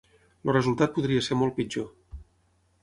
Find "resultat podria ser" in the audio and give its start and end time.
0.53-1.39